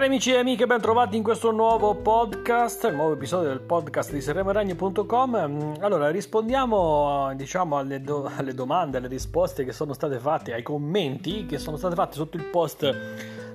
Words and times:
Cari 0.00 0.12
amici 0.12 0.32
e 0.32 0.38
amiche, 0.38 0.64
ben 0.66 0.80
trovati 0.80 1.18
in 1.18 1.22
questo 1.22 1.50
nuovo 1.50 1.94
podcast, 1.94 2.84
il 2.84 2.94
nuovo 2.94 3.12
episodio 3.12 3.48
del 3.50 3.60
podcast 3.60 4.10
di 4.12 4.22
serremeragno.com. 4.22 5.74
Allora, 5.80 6.08
rispondiamo 6.08 7.30
diciamo 7.34 7.76
alle, 7.76 8.00
do- 8.00 8.30
alle, 8.34 8.54
domande, 8.54 8.96
alle 8.96 9.08
risposte 9.08 9.62
che 9.62 9.72
sono 9.72 9.92
state 9.92 10.18
fatte, 10.18 10.54
ai 10.54 10.62
commenti 10.62 11.44
che 11.44 11.58
sono 11.58 11.76
state 11.76 11.94
fatte 11.94 12.14
sotto 12.14 12.38
il 12.38 12.46
post 12.46 12.90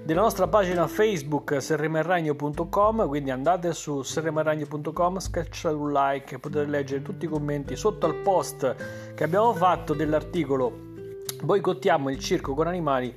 della 0.03 0.21
nostra 0.21 0.47
pagina 0.47 0.85
Facebook 0.85 1.59
serremeragno.com, 1.59 3.07
quindi 3.07 3.31
andate 3.31 3.73
su 3.73 4.03
serremeragno.com, 4.03 5.17
schiacciate 5.17 5.73
un 5.73 5.91
like, 5.91 6.37
potete 6.37 6.65
leggere 6.67 7.01
tutti 7.01 7.25
i 7.25 7.27
commenti 7.27 7.75
sotto 7.75 8.05
al 8.05 8.17
post 8.17 9.13
che 9.15 9.23
abbiamo 9.23 9.51
fatto 9.51 9.95
dell'articolo 9.95 10.93
Boicottiamo 11.41 12.09
il 12.09 12.19
circo 12.19 12.53
con 12.53 12.67
animali 12.67 13.13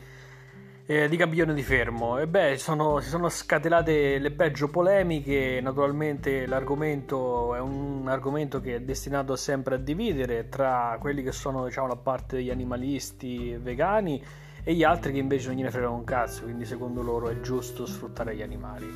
eh, 0.90 1.06
di 1.06 1.16
Gabbione 1.16 1.52
di 1.52 1.62
Fermo. 1.62 2.18
E 2.18 2.26
beh, 2.26 2.56
sono, 2.56 2.98
si 3.00 3.10
sono 3.10 3.28
scatenate 3.28 4.18
le 4.18 4.30
peggio 4.30 4.68
polemiche, 4.70 5.60
naturalmente 5.62 6.46
l'argomento 6.46 7.54
è 7.54 7.60
un 7.60 8.08
argomento 8.08 8.62
che 8.62 8.76
è 8.76 8.80
destinato 8.80 9.36
sempre 9.36 9.74
a 9.74 9.78
dividere 9.78 10.48
tra 10.48 10.96
quelli 10.98 11.22
che 11.22 11.30
sono 11.30 11.66
diciamo, 11.66 11.88
la 11.88 11.96
parte 11.96 12.36
degli 12.36 12.48
animalisti 12.48 13.54
vegani 13.60 14.24
e 14.64 14.72
gli 14.72 14.82
altri 14.82 15.12
che 15.12 15.18
invece 15.18 15.48
non 15.48 15.56
gliene 15.56 15.70
fregano 15.70 15.94
un 15.94 16.04
cazzo, 16.04 16.44
quindi 16.44 16.64
secondo 16.64 17.02
loro 17.02 17.28
è 17.28 17.38
giusto 17.40 17.84
sfruttare 17.84 18.34
gli 18.34 18.42
animali. 18.42 18.90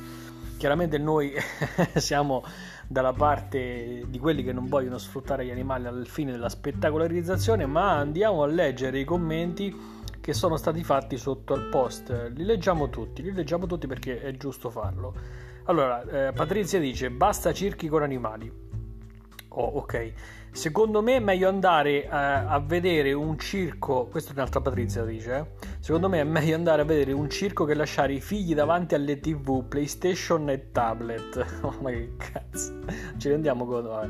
Chiaramente 0.57 0.97
noi 0.97 1.31
siamo 1.93 2.43
dalla 2.87 3.13
parte 3.13 4.05
di 4.07 4.17
quelli 4.17 4.43
che 4.43 4.51
non 4.51 4.65
vogliono 4.65 4.97
sfruttare 4.97 5.45
gli 5.45 5.51
animali 5.51 5.85
al 5.85 6.07
fine 6.07 6.31
della 6.31 6.49
spettacolarizzazione, 6.49 7.67
ma 7.67 7.91
andiamo 7.91 8.41
a 8.41 8.47
leggere 8.47 8.97
i 8.97 9.03
commenti 9.03 9.92
che 10.23 10.31
sono 10.33 10.55
stati 10.55 10.85
fatti 10.85 11.17
sotto 11.17 11.53
al 11.53 11.67
post. 11.67 12.31
Li 12.33 12.45
leggiamo 12.45 12.89
tutti, 12.89 13.21
li 13.21 13.33
leggiamo 13.33 13.65
tutti 13.65 13.87
perché 13.87 14.21
è 14.21 14.31
giusto 14.37 14.69
farlo. 14.69 15.13
Allora, 15.65 16.01
eh, 16.27 16.31
Patrizia 16.31 16.79
dice: 16.79 17.11
basta 17.11 17.51
circhi 17.51 17.89
con 17.89 18.03
animali. 18.03 18.49
Oh, 19.49 19.65
ok. 19.65 20.13
Secondo 20.49 21.01
me 21.01 21.17
è 21.17 21.19
meglio 21.19 21.49
andare 21.49 22.07
a, 22.07 22.21
eh, 22.21 22.45
a 22.47 22.59
vedere 22.59 23.11
un 23.11 23.37
circo. 23.37 24.05
Questa 24.05 24.31
è 24.31 24.33
un'altra 24.33 24.61
Patrizia 24.61 25.03
dice. 25.03 25.35
Eh? 25.35 25.45
Secondo 25.79 26.07
me 26.07 26.21
è 26.21 26.23
meglio 26.23 26.55
andare 26.55 26.83
a 26.83 26.85
vedere 26.85 27.11
un 27.11 27.29
circo 27.29 27.65
che 27.65 27.73
lasciare 27.73 28.13
i 28.13 28.21
figli 28.21 28.55
davanti 28.55 28.95
alle 28.95 29.19
TV, 29.19 29.65
PlayStation 29.67 30.49
e 30.49 30.71
tablet. 30.71 31.45
Oh, 31.63 31.75
ma 31.81 31.89
che 31.89 32.13
cazzo. 32.15 32.79
Ci 33.17 33.27
rendiamo 33.27 33.65
conto. 33.65 34.07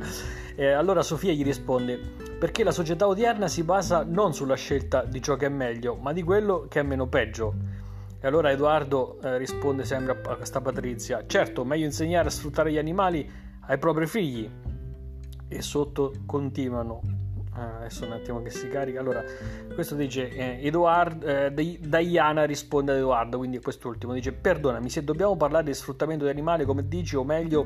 Eh, 0.55 0.71
allora 0.73 1.01
Sofia 1.01 1.31
gli 1.31 1.43
risponde: 1.43 2.22
perché 2.43 2.65
la 2.65 2.71
società 2.71 3.07
odierna 3.07 3.47
si 3.47 3.63
basa 3.63 4.03
non 4.05 4.33
sulla 4.33 4.55
scelta 4.55 5.05
di 5.05 5.21
ciò 5.21 5.37
che 5.37 5.45
è 5.45 5.49
meglio, 5.49 5.95
ma 5.95 6.11
di 6.11 6.23
quello 6.23 6.65
che 6.67 6.81
è 6.81 6.83
meno 6.83 7.07
peggio. 7.07 7.53
E 8.19 8.27
allora 8.27 8.51
Edoardo 8.51 9.17
eh, 9.21 9.37
risponde 9.37 9.85
sempre 9.85 10.19
a 10.21 10.35
questa 10.35 10.59
Patrizia: 10.59 11.23
Certo, 11.25 11.63
meglio 11.63 11.85
insegnare 11.85 12.27
a 12.27 12.31
sfruttare 12.31 12.69
gli 12.69 12.77
animali 12.77 13.31
ai 13.61 13.77
propri 13.77 14.07
figli. 14.07 14.51
E 15.47 15.61
sotto 15.61 16.11
continuano. 16.25 16.99
Ah, 17.53 17.77
adesso 17.77 18.05
un 18.05 18.11
attimo 18.11 18.41
che 18.41 18.49
si 18.49 18.67
carica. 18.67 18.99
Allora, 18.99 19.23
questo 19.73 19.95
dice 19.95 20.29
eh, 20.29 20.67
Edoardo, 20.67 21.25
eh, 21.25 21.79
Diana 21.79 22.43
risponde 22.43 22.91
ad 22.91 22.97
Edoardo, 22.97 23.37
quindi 23.37 23.61
quest'ultimo 23.61 24.11
dice: 24.11 24.33
Perdonami, 24.33 24.89
se 24.89 25.01
dobbiamo 25.05 25.37
parlare 25.37 25.63
di 25.63 25.73
sfruttamento 25.73 26.25
di 26.25 26.29
animali, 26.29 26.65
come 26.65 26.89
dici, 26.89 27.15
o 27.15 27.23
meglio, 27.23 27.65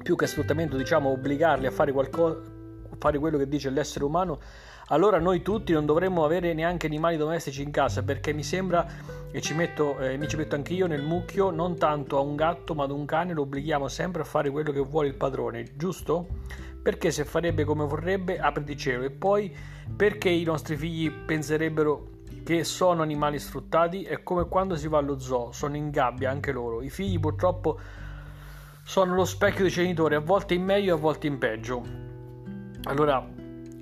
più 0.00 0.14
che 0.14 0.28
sfruttamento, 0.28 0.76
diciamo 0.76 1.10
obbligarli 1.10 1.66
a 1.66 1.72
fare 1.72 1.90
qualcosa 1.90 2.54
fare 2.98 3.18
quello 3.18 3.38
che 3.38 3.48
dice 3.48 3.70
l'essere 3.70 4.04
umano, 4.04 4.38
allora 4.88 5.18
noi 5.18 5.42
tutti 5.42 5.72
non 5.72 5.84
dovremmo 5.84 6.24
avere 6.24 6.54
neanche 6.54 6.86
animali 6.86 7.16
domestici 7.16 7.62
in 7.62 7.70
casa 7.70 8.02
perché 8.02 8.32
mi 8.32 8.44
sembra 8.44 8.86
e 9.32 9.40
ci 9.40 9.54
metto, 9.54 9.98
eh, 9.98 10.16
mi 10.16 10.28
ci 10.28 10.36
metto 10.36 10.54
anche 10.54 10.74
io 10.74 10.86
nel 10.86 11.02
mucchio 11.02 11.50
non 11.50 11.76
tanto 11.76 12.16
a 12.18 12.20
un 12.20 12.36
gatto 12.36 12.74
ma 12.74 12.84
ad 12.84 12.92
un 12.92 13.04
cane 13.04 13.32
lo 13.32 13.42
obblighiamo 13.42 13.88
sempre 13.88 14.22
a 14.22 14.24
fare 14.24 14.50
quello 14.50 14.70
che 14.70 14.80
vuole 14.80 15.08
il 15.08 15.14
padrone 15.14 15.64
giusto? 15.74 16.26
perché 16.86 17.10
se 17.10 17.24
farebbe 17.24 17.64
come 17.64 17.84
vorrebbe 17.84 18.38
apri 18.38 18.62
di 18.62 18.76
cielo. 18.76 19.02
E 19.02 19.10
poi 19.10 19.52
perché 19.96 20.28
i 20.28 20.44
nostri 20.44 20.76
figli 20.76 21.10
penserebbero 21.10 22.10
che 22.44 22.62
sono 22.62 23.02
animali 23.02 23.40
sfruttati? 23.40 24.04
È 24.04 24.22
come 24.22 24.46
quando 24.46 24.76
si 24.76 24.86
va 24.86 24.98
allo 24.98 25.18
zoo 25.18 25.50
sono 25.50 25.74
in 25.74 25.90
gabbia 25.90 26.30
anche 26.30 26.52
loro. 26.52 26.82
I 26.82 26.88
figli 26.88 27.18
purtroppo 27.18 27.80
sono 28.84 29.16
lo 29.16 29.24
specchio 29.24 29.62
dei 29.62 29.72
genitori 29.72 30.14
a 30.14 30.20
volte 30.20 30.54
in 30.54 30.62
meglio 30.62 30.94
a 30.94 30.96
volte 30.96 31.26
in 31.26 31.38
peggio 31.38 32.15
allora 32.86 33.26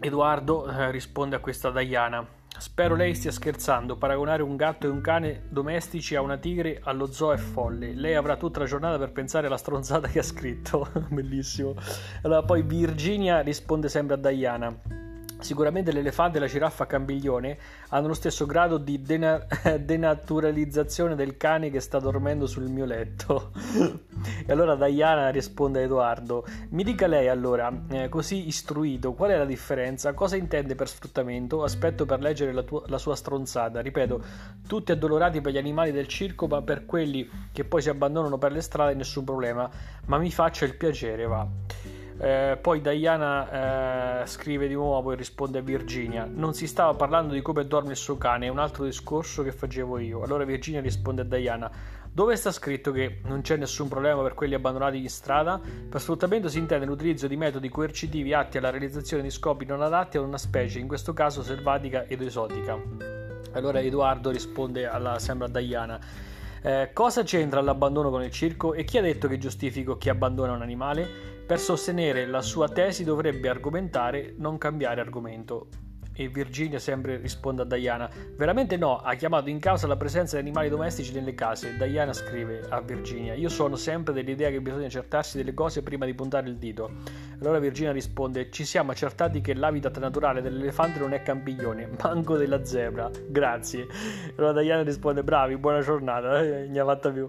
Edoardo 0.00 0.68
eh, 0.68 0.90
risponde 0.90 1.36
a 1.36 1.38
questa 1.38 1.70
Diana. 1.70 2.26
Spero 2.56 2.94
lei 2.94 3.14
stia 3.14 3.32
scherzando, 3.32 3.96
paragonare 3.96 4.42
un 4.42 4.54
gatto 4.54 4.86
e 4.86 4.90
un 4.90 5.00
cane 5.00 5.44
domestici 5.48 6.14
a 6.14 6.20
una 6.20 6.36
tigre 6.36 6.80
allo 6.84 7.06
zoo 7.06 7.32
è 7.32 7.36
folle. 7.36 7.94
Lei 7.94 8.14
avrà 8.14 8.36
tutta 8.36 8.60
la 8.60 8.66
giornata 8.66 8.98
per 8.98 9.12
pensare 9.12 9.46
alla 9.46 9.56
stronzata 9.56 10.08
che 10.08 10.20
ha 10.20 10.22
scritto. 10.22 10.88
Bellissimo. 11.10 11.74
Allora 12.22 12.42
poi 12.42 12.62
Virginia 12.62 13.40
risponde 13.40 13.88
sempre 13.88 14.14
a 14.14 14.18
Diana. 14.18 15.02
Sicuramente 15.40 15.92
l'elefante 15.92 16.38
e 16.38 16.40
la 16.40 16.46
giraffa 16.46 16.86
cambiglione 16.86 17.58
hanno 17.88 18.06
lo 18.08 18.14
stesso 18.14 18.46
grado 18.46 18.78
di 18.78 19.02
dena- 19.02 19.44
denaturalizzazione 19.78 21.14
del 21.14 21.36
cane 21.36 21.70
che 21.70 21.80
sta 21.80 21.98
dormendo 21.98 22.46
sul 22.46 22.68
mio 22.70 22.84
letto. 22.84 23.50
e 24.46 24.50
allora 24.50 24.74
Diana 24.74 25.28
risponde 25.28 25.80
a 25.80 25.82
Edoardo: 25.82 26.46
Mi 26.70 26.82
dica 26.82 27.06
lei 27.06 27.28
allora, 27.28 27.70
eh, 27.90 28.08
così 28.08 28.46
istruito, 28.46 29.12
qual 29.12 29.30
è 29.30 29.36
la 29.36 29.44
differenza? 29.44 30.14
Cosa 30.14 30.36
intende 30.36 30.74
per 30.74 30.88
sfruttamento? 30.88 31.62
Aspetto 31.62 32.06
per 32.06 32.20
leggere 32.20 32.52
la, 32.52 32.62
tua, 32.62 32.82
la 32.86 32.98
sua 32.98 33.14
stronzata. 33.14 33.80
Ripeto, 33.80 34.24
tutti 34.66 34.92
addolorati 34.92 35.40
per 35.40 35.52
gli 35.52 35.58
animali 35.58 35.92
del 35.92 36.08
circo, 36.08 36.46
ma 36.46 36.62
per 36.62 36.86
quelli 36.86 37.28
che 37.52 37.64
poi 37.64 37.82
si 37.82 37.90
abbandonano 37.90 38.38
per 38.38 38.52
le 38.52 38.62
strade 38.62 38.94
nessun 38.94 39.24
problema. 39.24 39.68
Ma 40.06 40.16
mi 40.16 40.30
faccia 40.30 40.64
il 40.64 40.76
piacere, 40.76 41.26
va. 41.26 41.93
Eh, 42.16 42.56
poi 42.60 42.80
Diana 42.80 44.22
eh, 44.22 44.26
scrive 44.26 44.68
di 44.68 44.74
nuovo 44.74 45.12
e 45.12 45.16
risponde 45.16 45.58
a 45.58 45.62
Virginia: 45.62 46.28
Non 46.30 46.54
si 46.54 46.66
stava 46.66 46.94
parlando 46.94 47.34
di 47.34 47.42
come 47.42 47.66
dorme 47.66 47.90
il 47.90 47.96
suo 47.96 48.16
cane, 48.16 48.46
è 48.46 48.50
un 48.50 48.58
altro 48.58 48.84
discorso 48.84 49.42
che 49.42 49.50
facevo 49.50 49.98
io. 49.98 50.22
Allora 50.22 50.44
Virginia 50.44 50.80
risponde 50.80 51.22
a 51.22 51.24
Diana: 51.24 51.70
Dove 52.10 52.36
sta 52.36 52.52
scritto 52.52 52.92
che 52.92 53.18
non 53.24 53.40
c'è 53.40 53.56
nessun 53.56 53.88
problema 53.88 54.22
per 54.22 54.34
quelli 54.34 54.54
abbandonati 54.54 54.98
in 54.98 55.08
strada? 55.08 55.60
Per 55.88 56.00
sfruttamento 56.00 56.48
si 56.48 56.58
intende 56.58 56.86
l'utilizzo 56.86 57.26
di 57.26 57.36
metodi 57.36 57.68
coercitivi 57.68 58.32
atti 58.32 58.58
alla 58.58 58.70
realizzazione 58.70 59.24
di 59.24 59.30
scopi 59.30 59.64
non 59.64 59.82
adatti 59.82 60.16
ad 60.16 60.22
una 60.22 60.38
specie, 60.38 60.78
in 60.78 60.86
questo 60.86 61.12
caso 61.12 61.42
selvatica 61.42 62.06
ed 62.06 62.22
esotica. 62.22 62.78
Allora 63.52 63.80
Edoardo 63.80 64.30
risponde 64.30 64.86
alla, 64.86 65.18
sembra 65.18 65.48
Diana. 65.48 65.98
Eh, 66.66 66.92
cosa 66.94 67.22
c'entra 67.24 67.60
l'abbandono 67.60 68.08
con 68.08 68.22
il 68.22 68.30
circo 68.30 68.72
e 68.72 68.84
chi 68.84 68.96
ha 68.96 69.02
detto 69.02 69.28
che 69.28 69.36
giustifico 69.36 69.98
chi 69.98 70.08
abbandona 70.08 70.54
un 70.54 70.62
animale? 70.62 71.06
Per 71.46 71.58
sostenere 71.58 72.24
la 72.24 72.40
sua 72.40 72.70
tesi 72.70 73.04
dovrebbe 73.04 73.50
argomentare 73.50 74.34
non 74.38 74.56
cambiare 74.56 75.02
argomento. 75.02 75.68
E 76.14 76.28
Virginia 76.28 76.78
sempre 76.78 77.18
risponde 77.18 77.62
a 77.62 77.64
Diana: 77.66 78.08
Veramente 78.34 78.78
no, 78.78 78.96
ha 78.96 79.14
chiamato 79.14 79.50
in 79.50 79.58
causa 79.58 79.86
la 79.86 79.98
presenza 79.98 80.36
di 80.36 80.42
animali 80.42 80.70
domestici 80.70 81.12
nelle 81.12 81.34
case. 81.34 81.76
Diana 81.76 82.14
scrive 82.14 82.64
a 82.66 82.80
Virginia: 82.80 83.34
Io 83.34 83.50
sono 83.50 83.76
sempre 83.76 84.14
dell'idea 84.14 84.48
che 84.48 84.62
bisogna 84.62 84.86
accertarsi 84.86 85.36
delle 85.36 85.52
cose 85.52 85.82
prima 85.82 86.06
di 86.06 86.14
puntare 86.14 86.48
il 86.48 86.56
dito. 86.56 86.90
Allora 87.40 87.58
Virginia 87.58 87.92
risponde: 87.92 88.50
Ci 88.50 88.64
siamo 88.64 88.92
accertati 88.92 89.40
che 89.40 89.54
l'habitat 89.54 89.98
naturale 89.98 90.42
dell'elefante 90.42 90.98
non 90.98 91.12
è 91.12 91.22
campiglione, 91.22 91.90
manco 92.02 92.36
della 92.36 92.64
zebra. 92.64 93.10
Grazie. 93.28 93.86
Allora 94.36 94.60
Diana 94.60 94.82
risponde: 94.82 95.22
Bravi, 95.22 95.56
buona 95.56 95.80
giornata. 95.80 96.40
Eh, 96.42 96.66
ne 96.68 96.78
ha 96.78 96.84
fatta 96.84 97.10
più 97.10 97.28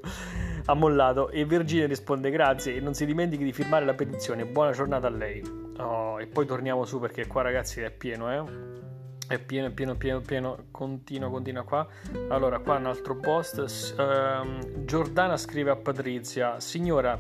ha 0.68 0.74
mollato 0.74 1.30
e 1.30 1.46
Virginia 1.46 1.86
risponde 1.86 2.32
grazie 2.32 2.76
e 2.76 2.80
non 2.80 2.96
si 2.96 3.06
dimentichi 3.06 3.44
di 3.44 3.54
firmare 3.54 3.86
la 3.86 3.94
petizione. 3.94 4.46
Buona 4.46 4.72
giornata 4.72 5.08
a 5.08 5.12
lei. 5.12 5.44
Oh, 5.78 6.20
e 6.20 6.26
poi 6.28 6.46
torniamo 6.46 6.86
su 6.86 7.00
perché 7.00 7.28
qua 7.28 7.42
ragazzi 7.42 7.82
è 7.82 7.92
pieno, 7.92 8.32
eh. 8.32 8.84
È 9.28 9.40
pieno, 9.40 9.72
pieno, 9.72 9.96
pieno, 9.96 10.22
pieno. 10.22 10.66
Continua, 10.72 11.30
continua 11.30 11.64
qua. 11.64 11.88
Allora, 12.30 12.60
qua 12.60 12.78
un 12.78 12.86
altro 12.86 13.18
post. 13.18 13.96
Uh, 13.98 14.84
Giordana 14.86 15.36
scrive 15.36 15.72
a 15.72 15.76
Patrizia: 15.76 16.60
Signora, 16.60 17.20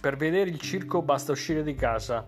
per 0.00 0.16
vedere 0.16 0.50
il 0.50 0.58
circo 0.58 1.02
basta 1.02 1.32
uscire 1.32 1.62
di 1.62 1.74
casa. 1.74 2.26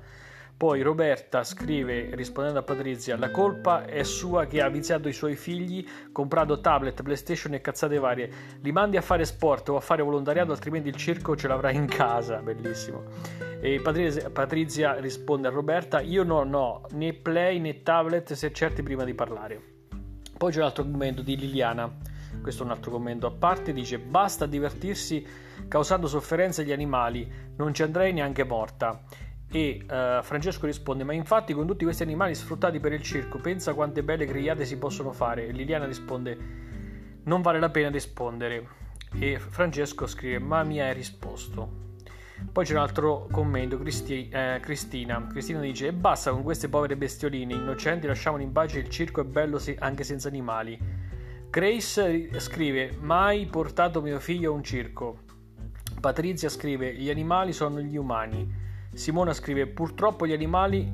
Poi 0.60 0.82
Roberta 0.82 1.42
scrive, 1.42 2.14
rispondendo 2.14 2.58
a 2.58 2.62
Patrizia, 2.62 3.16
la 3.16 3.30
colpa 3.30 3.86
è 3.86 4.02
sua 4.02 4.44
che 4.44 4.60
ha 4.60 4.68
viziato 4.68 5.08
i 5.08 5.12
suoi 5.14 5.34
figli, 5.34 5.86
comprato 6.12 6.60
tablet, 6.60 7.02
playstation 7.02 7.54
e 7.54 7.62
cazzate 7.62 7.98
varie. 7.98 8.30
Li 8.60 8.70
mandi 8.70 8.98
a 8.98 9.00
fare 9.00 9.24
sport 9.24 9.70
o 9.70 9.76
a 9.76 9.80
fare 9.80 10.02
volontariato, 10.02 10.52
altrimenti 10.52 10.90
il 10.90 10.96
circo 10.96 11.34
ce 11.34 11.48
l'avrà 11.48 11.70
in 11.70 11.86
casa. 11.86 12.42
Bellissimo. 12.42 13.04
E 13.62 13.80
Patrizia, 13.80 14.28
Patrizia 14.28 15.00
risponde 15.00 15.48
a 15.48 15.50
Roberta, 15.50 16.00
io 16.00 16.24
non 16.24 16.52
ho 16.52 16.82
né 16.90 17.14
play 17.14 17.58
né 17.58 17.82
tablet 17.82 18.34
se 18.34 18.52
certi 18.52 18.82
prima 18.82 19.04
di 19.04 19.14
parlare. 19.14 19.58
Poi 20.36 20.52
c'è 20.52 20.58
un 20.58 20.64
altro 20.64 20.84
commento 20.84 21.22
di 21.22 21.36
Liliana 21.36 21.90
questo 22.42 22.62
è 22.62 22.66
un 22.66 22.72
altro 22.72 22.90
commento 22.90 23.26
a 23.26 23.30
parte, 23.30 23.72
dice 23.72 23.98
basta 23.98 24.46
divertirsi 24.46 25.26
causando 25.68 26.06
sofferenze 26.06 26.62
agli 26.62 26.72
animali, 26.72 27.30
non 27.56 27.74
ci 27.74 27.82
andrei 27.82 28.12
neanche 28.12 28.44
morta. 28.44 29.02
E 29.52 29.80
uh, 29.82 30.22
Francesco 30.22 30.66
risponde: 30.66 31.02
Ma 31.02 31.12
infatti, 31.12 31.52
con 31.52 31.66
tutti 31.66 31.84
questi 31.84 32.04
animali 32.04 32.34
sfruttati 32.34 32.78
per 32.78 32.92
il 32.92 33.02
circo, 33.02 33.38
pensa 33.38 33.74
quante 33.74 34.04
belle 34.04 34.24
grigliate 34.24 34.64
si 34.64 34.78
possono 34.78 35.12
fare. 35.12 35.48
E 35.48 35.52
Liliana 35.52 35.86
risponde: 35.86 36.38
Non 37.24 37.42
vale 37.42 37.58
la 37.58 37.70
pena 37.70 37.90
rispondere. 37.90 38.68
e 39.18 39.40
Francesco 39.40 40.06
scrive 40.06 40.38
ma 40.38 40.62
mi 40.62 40.80
hai 40.80 40.94
risposto. 40.94 41.88
Poi 42.52 42.64
c'è 42.64 42.72
un 42.72 42.78
altro 42.78 43.26
commento, 43.30 43.76
Cristi, 43.76 44.28
eh, 44.28 44.60
Cristina. 44.62 45.26
Cristina 45.26 45.58
dice: 45.60 45.88
E 45.88 45.92
basta 45.92 46.30
con 46.30 46.44
queste 46.44 46.68
povere 46.68 46.96
bestioline 46.96 47.52
innocenti, 47.52 48.06
lasciamoli 48.06 48.44
in 48.44 48.52
pace. 48.52 48.78
Il 48.78 48.88
circo 48.88 49.20
è 49.20 49.24
bello 49.24 49.58
se- 49.58 49.76
anche 49.78 50.04
senza 50.04 50.28
animali. 50.28 50.99
Grace 51.50 52.38
scrive: 52.38 52.96
Mai 53.00 53.46
portato 53.46 54.00
mio 54.00 54.20
figlio 54.20 54.52
a 54.52 54.54
un 54.54 54.62
circo. 54.62 55.22
Patrizia 56.00 56.48
scrive: 56.48 56.94
Gli 56.94 57.10
animali 57.10 57.52
sono 57.52 57.80
gli 57.80 57.96
umani. 57.96 58.48
Simona 58.92 59.32
scrive: 59.32 59.66
Purtroppo 59.66 60.28
gli 60.28 60.32
animali, 60.32 60.88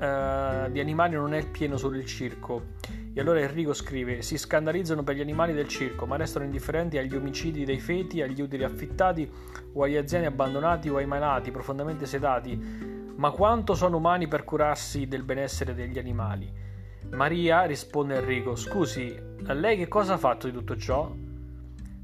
eh, 0.00 0.68
di 0.72 0.80
animali 0.80 1.14
non 1.14 1.32
è 1.32 1.48
pieno 1.48 1.76
solo 1.76 1.96
il 1.96 2.06
circo. 2.06 2.70
E 3.14 3.20
allora 3.20 3.38
Enrico 3.38 3.72
scrive: 3.72 4.20
Si 4.20 4.36
scandalizzano 4.36 5.04
per 5.04 5.14
gli 5.14 5.20
animali 5.20 5.52
del 5.52 5.68
circo, 5.68 6.06
ma 6.06 6.16
restano 6.16 6.44
indifferenti 6.44 6.98
agli 6.98 7.14
omicidi 7.14 7.64
dei 7.64 7.78
feti, 7.78 8.20
agli 8.20 8.40
utili 8.40 8.64
affittati 8.64 9.30
o 9.74 9.84
agli 9.84 9.96
anziani 9.96 10.26
abbandonati 10.26 10.88
o 10.88 10.96
ai 10.96 11.06
malati 11.06 11.52
profondamente 11.52 12.06
sedati. 12.06 12.58
Ma 13.14 13.30
quanto 13.30 13.76
sono 13.76 13.98
umani 13.98 14.26
per 14.26 14.42
curarsi 14.42 15.06
del 15.06 15.22
benessere 15.22 15.72
degli 15.72 16.00
animali? 16.00 16.52
Maria 17.10 17.64
risponde 17.64 18.16
Enrico: 18.16 18.54
Scusi, 18.54 19.18
lei 19.42 19.76
che 19.76 19.88
cosa 19.88 20.14
ha 20.14 20.18
fatto 20.18 20.46
di 20.46 20.52
tutto 20.52 20.76
ciò? 20.76 21.10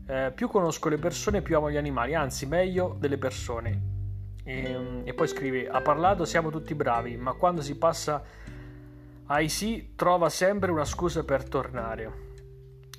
Eh, 0.09 0.33
più 0.35 0.49
conosco 0.49 0.89
le 0.89 0.99
persone, 0.99 1.43
più 1.43 1.57
amo 1.57 1.71
gli 1.71 1.77
animali, 1.77 2.15
anzi, 2.15 2.47
meglio 2.47 2.97
delle 2.99 3.19
persone. 3.19 3.95
E, 4.43 5.03
e 5.05 5.15
poi 5.15 5.29
scrive: 5.29 5.69
Ha 5.69 5.81
parlato, 5.81 6.25
siamo 6.25 6.51
tutti 6.51 6.75
bravi, 6.75 7.17
ma 7.17 7.33
quando 7.33 7.61
si 7.61 7.77
passa 7.77 8.23
Aisi 9.29 9.95
trova 9.97 10.29
sempre 10.29 10.71
una 10.71 10.85
scusa 10.85 11.25
per 11.25 11.49
tornare 11.49 12.13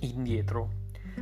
indietro. 0.02 0.70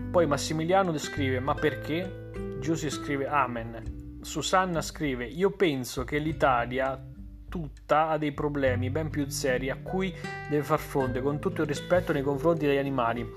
Poi 0.10 0.26
Massimiliano 0.26 0.98
scrive: 0.98 1.40
Ma 1.40 1.54
perché? 1.54 2.32
Giussi 2.60 2.90
scrive: 2.90 3.28
Amen. 3.28 4.20
Susanna 4.22 4.82
scrive: 4.82 5.26
Io 5.26 5.52
penso 5.52 6.04
che 6.04 6.18
l'Italia 6.18 7.00
tutta 7.48 8.10
ha 8.10 8.18
dei 8.18 8.32
problemi 8.32 8.90
ben 8.90 9.10
più 9.10 9.28
seri 9.30 9.70
a 9.70 9.78
cui 9.82 10.14
deve 10.50 10.64
far 10.64 10.80
fronte 10.80 11.22
con 11.22 11.40
tutto 11.40 11.62
il 11.62 11.68
rispetto 11.68 12.12
nei 12.14 12.22
confronti 12.22 12.66
degli 12.66 12.78
animali. 12.78 13.28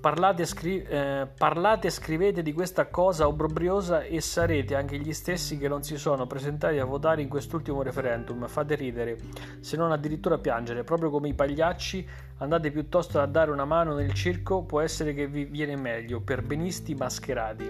Parlate 0.00 0.42
e, 0.42 0.46
scri- 0.46 0.82
eh, 0.82 1.26
parlate 1.36 1.88
e 1.88 1.90
scrivete 1.90 2.40
di 2.42 2.52
questa 2.52 2.86
cosa 2.86 3.26
obbrobriosa 3.26 4.02
e 4.02 4.20
sarete 4.20 4.76
anche 4.76 4.96
gli 4.96 5.12
stessi 5.12 5.58
che 5.58 5.66
non 5.66 5.82
si 5.82 5.96
sono 5.96 6.24
presentati 6.24 6.78
a 6.78 6.84
votare 6.84 7.20
in 7.20 7.28
quest'ultimo 7.28 7.82
referendum. 7.82 8.46
Fate 8.46 8.76
ridere, 8.76 9.18
se 9.58 9.76
non 9.76 9.90
addirittura 9.90 10.38
piangere, 10.38 10.84
proprio 10.84 11.10
come 11.10 11.28
i 11.28 11.34
pagliacci. 11.34 12.08
Andate 12.38 12.70
piuttosto 12.70 13.18
a 13.18 13.26
dare 13.26 13.50
una 13.50 13.64
mano 13.64 13.94
nel 13.94 14.12
circo, 14.12 14.62
può 14.62 14.80
essere 14.80 15.14
che 15.14 15.26
vi 15.26 15.46
viene 15.46 15.74
meglio, 15.74 16.20
per 16.20 16.42
benisti 16.42 16.94
mascherati. 16.94 17.68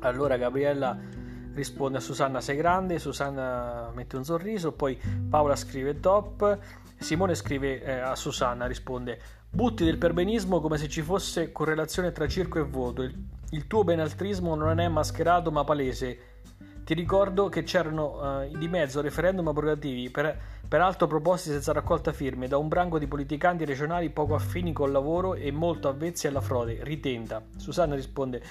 Allora 0.00 0.38
Gabriella 0.38 0.98
risponde 1.54 1.98
a 1.98 2.00
Susanna 2.00 2.40
sei 2.40 2.56
grande, 2.56 2.98
Susanna 2.98 3.90
mette 3.94 4.16
un 4.16 4.24
sorriso, 4.24 4.72
poi 4.72 4.98
Paola 5.28 5.56
scrive 5.56 6.00
top, 6.00 6.58
Simone 6.98 7.34
scrive 7.34 7.82
eh, 7.82 7.98
a 7.98 8.14
Susanna, 8.14 8.66
risponde 8.66 9.42
Butti 9.54 9.84
del 9.84 9.98
perbenismo 9.98 10.60
come 10.60 10.78
se 10.78 10.88
ci 10.88 11.00
fosse 11.00 11.52
correlazione 11.52 12.10
tra 12.10 12.26
circo 12.26 12.58
e 12.58 12.64
voto. 12.64 13.02
Il, 13.02 13.14
il 13.50 13.68
tuo 13.68 13.84
benaltrismo 13.84 14.56
non 14.56 14.80
è 14.80 14.88
mascherato 14.88 15.52
ma 15.52 15.62
palese. 15.62 16.18
Ti 16.82 16.92
ricordo 16.92 17.48
che 17.48 17.62
c'erano 17.62 18.48
uh, 18.48 18.58
di 18.58 18.66
mezzo 18.66 19.00
referendum 19.00 19.46
abrogativi, 19.46 20.10
per, 20.10 20.36
peraltro 20.66 21.06
proposti 21.06 21.50
senza 21.50 21.72
raccolta 21.72 22.12
firme, 22.12 22.48
da 22.48 22.58
un 22.58 22.66
branco 22.66 22.98
di 22.98 23.06
politicanti 23.06 23.64
regionali 23.64 24.10
poco 24.10 24.34
affini 24.34 24.72
col 24.72 24.90
lavoro 24.90 25.34
e 25.34 25.52
molto 25.52 25.86
avvezzi 25.86 26.26
alla 26.26 26.40
frode. 26.40 26.80
Ritenta. 26.82 27.40
Susanna 27.56 27.94
risponde 27.94 28.42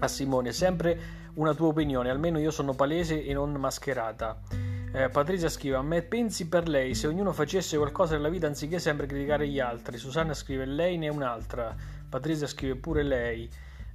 a 0.00 0.08
Simone, 0.08 0.52
sempre 0.52 1.18
una 1.34 1.54
tua 1.54 1.68
opinione, 1.68 2.10
almeno 2.10 2.38
io 2.38 2.50
sono 2.50 2.74
palese 2.74 3.24
e 3.24 3.32
non 3.32 3.52
mascherata. 3.52 4.40
Eh, 4.92 5.08
Patrizia 5.08 5.48
scrive: 5.48 5.76
A 5.76 5.82
me 5.82 6.02
pensi 6.02 6.48
per 6.48 6.68
lei 6.68 6.94
se 6.94 7.06
ognuno 7.06 7.32
facesse 7.32 7.76
qualcosa 7.76 8.16
nella 8.16 8.28
vita 8.28 8.48
anziché 8.48 8.78
sempre 8.80 9.06
criticare 9.06 9.46
gli 9.46 9.60
altri. 9.60 9.98
Susanna 9.98 10.34
scrive: 10.34 10.64
Lei 10.64 10.98
ne 10.98 11.06
è 11.06 11.10
un'altra. 11.10 11.74
Patrizia 12.08 12.48
scrive 12.48 12.74
pure 12.74 13.04
lei. 13.04 13.48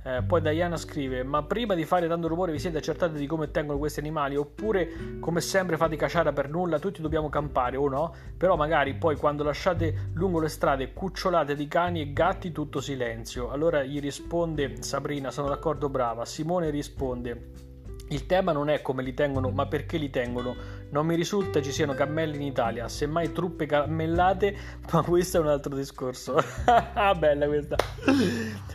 Eh, 0.07 0.21
poi 0.21 0.39
Diana 0.39 0.77
scrive: 0.77 1.23
Ma 1.23 1.41
prima 1.41 1.73
di 1.73 1.83
fare 1.83 2.07
tanto 2.07 2.27
rumore 2.27 2.51
vi 2.51 2.59
siete 2.59 2.77
accertati 2.77 3.17
di 3.17 3.25
come 3.25 3.49
tengono 3.49 3.79
questi 3.79 4.01
animali? 4.01 4.35
Oppure, 4.35 5.19
come 5.19 5.41
sempre, 5.41 5.77
fate 5.77 5.95
cacciara 5.95 6.31
per 6.31 6.47
nulla? 6.47 6.77
Tutti 6.77 7.01
dobbiamo 7.01 7.27
campare 7.27 7.75
o 7.75 7.89
no? 7.89 8.13
Però 8.37 8.55
magari 8.55 8.93
poi 8.93 9.15
quando 9.15 9.43
lasciate 9.43 10.11
lungo 10.13 10.39
le 10.39 10.49
strade 10.49 10.93
cucciolate 10.93 11.55
di 11.55 11.67
cani 11.67 12.01
e 12.01 12.13
gatti, 12.13 12.51
tutto 12.51 12.81
silenzio. 12.81 13.49
Allora 13.49 13.81
gli 13.81 13.99
risponde 13.99 14.83
Sabrina: 14.83 15.31
Sono 15.31 15.47
d'accordo, 15.47 15.89
brava. 15.89 16.23
Simone 16.23 16.69
risponde: 16.69 17.64
il 18.09 18.27
tema 18.27 18.51
non 18.51 18.69
è 18.69 18.81
come 18.81 19.01
li 19.01 19.13
tengono, 19.13 19.49
ma 19.49 19.65
perché 19.65 19.97
li 19.97 20.09
tengono. 20.09 20.55
Non 20.91 21.05
mi 21.07 21.15
risulta 21.15 21.61
ci 21.61 21.71
siano 21.71 21.93
cammelli 21.93 22.35
in 22.35 22.43
Italia, 22.43 22.87
semmai 22.87 23.31
truppe 23.31 23.65
cammellate, 23.65 24.55
ma 24.91 25.01
questo 25.01 25.37
è 25.37 25.39
un 25.39 25.47
altro 25.47 25.75
discorso. 25.75 26.35
Bella 27.17 27.47
questa. 27.47 27.75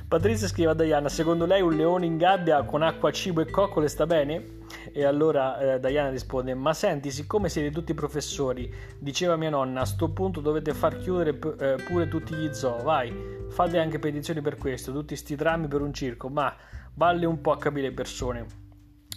Patrizia 0.08 0.48
scrive 0.48 0.70
a 0.70 0.74
Diana: 0.74 1.08
Secondo 1.08 1.46
lei 1.46 1.62
un 1.62 1.76
leone 1.76 2.06
in 2.06 2.16
gabbia 2.16 2.62
con 2.64 2.82
acqua, 2.82 3.12
cibo 3.12 3.40
e 3.40 3.50
coccole 3.50 3.88
sta 3.88 4.06
bene? 4.06 4.58
E 4.92 5.04
allora 5.04 5.74
eh, 5.74 5.80
Diana 5.80 6.10
risponde: 6.10 6.54
Ma 6.54 6.74
senti, 6.74 7.12
siccome 7.12 7.48
siete 7.48 7.70
tutti 7.70 7.94
professori, 7.94 8.72
diceva 8.98 9.36
mia 9.36 9.50
nonna, 9.50 9.82
a 9.82 9.86
sto 9.86 10.10
punto 10.10 10.40
dovete 10.40 10.74
far 10.74 10.96
chiudere 10.98 11.34
p- 11.34 11.54
eh, 11.60 11.76
pure 11.84 12.08
tutti 12.08 12.34
gli 12.34 12.52
zoo. 12.52 12.82
Vai, 12.82 13.14
fate 13.48 13.78
anche 13.78 14.00
petizioni 14.00 14.40
per 14.40 14.56
questo, 14.56 14.92
tutti 14.92 15.14
sti 15.14 15.36
drammi 15.36 15.68
per 15.68 15.82
un 15.82 15.94
circo, 15.94 16.28
ma 16.28 16.52
valle 16.94 17.26
un 17.26 17.40
po' 17.40 17.52
a 17.52 17.58
capire 17.58 17.92
persone. 17.92 18.59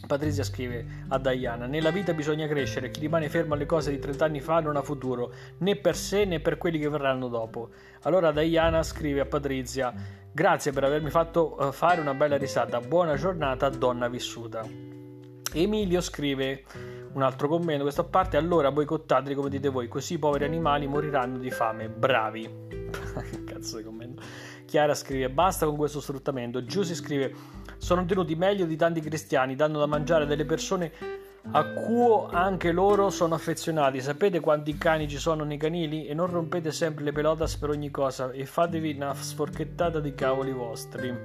Patrizia 0.05 0.43
scrive 0.43 0.85
a 1.09 1.17
Diana: 1.17 1.65
Nella 1.65 1.91
vita 1.91 2.13
bisogna 2.13 2.47
crescere, 2.47 2.91
chi 2.91 2.99
rimane 2.99 3.29
fermo 3.29 3.53
alle 3.53 3.65
cose 3.65 3.91
di 3.91 3.99
30 3.99 4.25
anni 4.25 4.41
fa 4.41 4.59
non 4.59 4.75
ha 4.75 4.81
futuro, 4.81 5.33
né 5.59 5.75
per 5.75 5.95
sé 5.95 6.25
né 6.25 6.39
per 6.39 6.57
quelli 6.57 6.79
che 6.79 6.89
verranno 6.89 7.27
dopo. 7.27 7.69
Allora 8.01 8.31
Diana 8.31 8.83
scrive 8.83 9.21
a 9.21 9.25
Patrizia: 9.25 9.93
Grazie 10.31 10.71
per 10.71 10.83
avermi 10.83 11.09
fatto 11.09 11.57
eh, 11.57 11.71
fare 11.71 12.01
una 12.01 12.13
bella 12.13 12.37
risata, 12.37 12.79
buona 12.79 13.15
giornata, 13.15 13.69
donna 13.69 14.07
vissuta. 14.07 14.67
Emilio 15.53 16.01
scrive 16.01 16.63
un 17.13 17.21
altro 17.21 17.47
commento, 17.47 17.83
questa 17.83 18.03
parte, 18.03 18.37
allora 18.37 18.71
boicottateli 18.71 19.35
come 19.35 19.49
dite 19.49 19.69
voi, 19.69 19.87
così 19.87 20.15
i 20.15 20.17
poveri 20.17 20.45
animali 20.45 20.87
moriranno 20.87 21.37
di 21.37 21.51
fame. 21.51 21.87
Bravi. 21.87 22.49
Cazzo 23.45 23.77
di 23.77 23.83
commento. 23.83 24.02
Chiara 24.73 24.95
scrive: 24.95 25.29
Basta 25.29 25.67
con 25.67 25.75
questo 25.75 26.01
sfruttamento. 26.01 26.65
Giussi 26.65 26.95
scrive 26.95 27.31
sono 27.77 28.05
tenuti 28.05 28.33
meglio 28.33 28.65
di 28.65 28.75
tanti 28.75 29.01
cristiani, 29.01 29.55
danno 29.55 29.77
da 29.77 29.85
mangiare 29.85 30.23
a 30.23 30.25
delle 30.25 30.45
persone 30.45 30.91
a 31.51 31.63
cui 31.73 32.25
anche 32.31 32.71
loro 32.71 33.11
sono 33.11 33.35
affezionati. 33.35 34.01
Sapete 34.01 34.39
quanti 34.39 34.75
cani 34.75 35.07
ci 35.07 35.19
sono 35.19 35.43
nei 35.43 35.57
canili? 35.57 36.07
E 36.07 36.15
non 36.15 36.25
rompete 36.25 36.71
sempre 36.71 37.03
le 37.03 37.11
pelotas 37.11 37.55
per 37.57 37.69
ogni 37.69 37.91
cosa 37.91 38.31
e 38.31 38.47
fatevi 38.47 38.93
una 38.95 39.13
sforchettata 39.13 39.99
di 39.99 40.15
cavoli 40.15 40.51
vostri. 40.51 41.15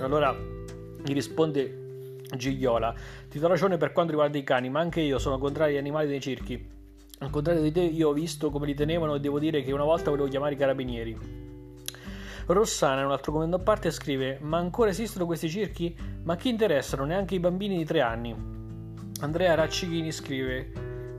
Allora 0.00 0.34
gli 0.34 1.12
risponde 1.12 2.22
Gigliola: 2.34 2.94
Ti 3.28 3.38
do 3.38 3.48
ragione 3.48 3.76
per 3.76 3.92
quanto 3.92 4.12
riguarda 4.12 4.38
i 4.38 4.44
cani, 4.44 4.70
ma 4.70 4.80
anche 4.80 5.02
io 5.02 5.18
sono 5.18 5.36
contrario 5.36 5.74
agli 5.74 5.80
animali 5.84 6.08
nei 6.08 6.20
circhi. 6.22 6.66
Al 7.18 7.28
contrario 7.28 7.60
di 7.60 7.70
te, 7.70 7.82
io 7.82 8.08
ho 8.08 8.12
visto 8.14 8.48
come 8.48 8.64
li 8.64 8.72
tenevano 8.72 9.14
e 9.14 9.20
devo 9.20 9.38
dire 9.38 9.62
che 9.62 9.72
una 9.72 9.84
volta 9.84 10.08
volevo 10.08 10.28
chiamare 10.28 10.54
i 10.54 10.56
carabinieri. 10.56 11.46
Rossana, 12.48 13.04
un 13.04 13.12
altro 13.12 13.32
commento 13.32 13.56
a 13.56 13.60
parte, 13.60 13.90
scrive: 13.90 14.38
Ma 14.40 14.56
ancora 14.56 14.88
esistono 14.88 15.26
questi 15.26 15.50
circhi? 15.50 15.94
Ma 16.22 16.36
chi 16.36 16.48
interessano? 16.48 17.04
Neanche 17.04 17.34
i 17.34 17.40
bambini 17.40 17.76
di 17.76 17.84
tre 17.84 18.00
anni. 18.00 18.34
Andrea 19.20 19.54
Raccichini 19.54 20.10
scrive: 20.10 20.72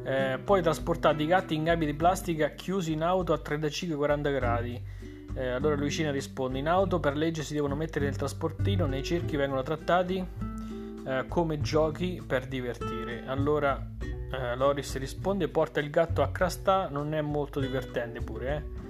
eh, 0.03 0.39
Poi 0.43 0.61
trasportati 0.63 1.23
i 1.23 1.27
gatti 1.27 1.53
in 1.53 1.65
gabbie 1.65 1.85
di 1.85 1.93
plastica 1.93 2.49
chiusi 2.49 2.93
in 2.93 3.03
auto 3.03 3.33
a 3.33 3.41
35-40 3.43 4.33
gradi. 4.33 4.81
Eh, 5.35 5.49
allora 5.49 5.75
Luicina 5.75 6.09
risponde: 6.09 6.57
In 6.57 6.67
auto 6.67 6.99
per 6.99 7.15
legge 7.15 7.43
si 7.43 7.53
devono 7.53 7.75
mettere 7.75 8.05
nel 8.05 8.15
trasportino, 8.15 8.87
nei 8.87 9.03
circhi 9.03 9.37
vengono 9.37 9.61
trattati 9.61 10.25
eh, 11.05 11.25
come 11.27 11.61
giochi 11.61 12.23
per 12.25 12.47
divertire. 12.47 13.23
Allora 13.27 13.79
eh, 14.31 14.55
Loris 14.55 14.97
risponde: 14.97 15.47
Porta 15.47 15.79
il 15.79 15.91
gatto 15.91 16.23
a 16.23 16.31
crastà, 16.31 16.89
non 16.89 17.13
è 17.13 17.21
molto 17.21 17.59
divertente 17.59 18.19
pure, 18.19 18.55
eh. 18.55 18.87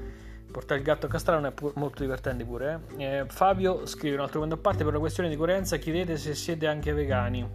Portare 0.52 0.80
il 0.80 0.86
gatto 0.86 1.06
a 1.06 1.10
castrare 1.10 1.48
è 1.48 1.52
pu- 1.52 1.74
molto 1.76 2.02
divertente 2.02 2.44
pure. 2.44 2.82
Eh? 2.98 3.20
Eh, 3.20 3.26
Fabio 3.28 3.86
scrive 3.86 4.16
un 4.16 4.22
altro 4.22 4.40
commento 4.40 4.60
a 4.60 4.62
parte 4.62 4.84
per 4.84 4.94
una 4.94 5.00
questione 5.00 5.30
di 5.30 5.36
coerenza 5.36 5.78
chiedete 5.78 6.18
se 6.18 6.34
siete 6.34 6.66
anche 6.66 6.92
vegani. 6.92 7.48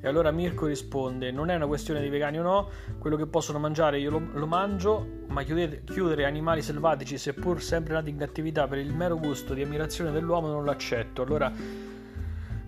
E 0.00 0.06
allora 0.06 0.30
Mirko 0.30 0.66
risponde: 0.66 1.32
Non 1.32 1.50
è 1.50 1.56
una 1.56 1.66
questione 1.66 2.00
di 2.00 2.08
vegani 2.08 2.38
o 2.38 2.42
no, 2.42 2.68
quello 2.98 3.16
che 3.16 3.26
possono 3.26 3.58
mangiare 3.58 3.98
io 3.98 4.10
lo, 4.10 4.22
lo 4.32 4.46
mangio, 4.46 5.24
ma 5.26 5.42
chiudete, 5.42 5.82
chiudere 5.84 6.24
animali 6.24 6.62
selvatici, 6.62 7.18
seppur 7.18 7.62
sempre 7.62 7.94
nati 7.94 8.10
in 8.10 8.18
cattività, 8.18 8.68
per 8.68 8.78
il 8.78 8.92
mero 8.92 9.18
gusto 9.18 9.54
di 9.54 9.62
ammirazione 9.62 10.12
dell'uomo 10.12 10.48
non 10.48 10.64
l'accetto. 10.64 11.22
Allora 11.22 11.50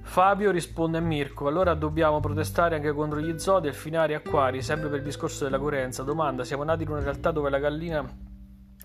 Fabio 0.00 0.50
risponde 0.50 0.99
a 0.99 1.02
Mirko: 1.02 1.46
Allora 1.46 1.75
dobbiamo 1.75 2.18
protestare 2.18 2.76
anche 2.76 2.92
contro 2.92 3.20
gli 3.20 3.38
zoo, 3.38 3.60
delfinari 3.60 4.12
e 4.12 4.16
acquari, 4.16 4.62
sempre 4.62 4.88
per 4.88 4.99
il 4.99 5.04
discorso 5.04 5.44
della 5.44 5.58
coerenza. 5.58 6.02
Domanda: 6.02 6.42
siamo 6.44 6.64
nati 6.64 6.82
in 6.82 6.88
una 6.88 7.00
realtà 7.00 7.30
dove 7.30 7.50
la 7.50 7.58
gallina 7.58 8.28